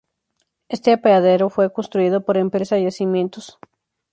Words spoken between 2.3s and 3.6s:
la empresa Yacimientos Petrolíferos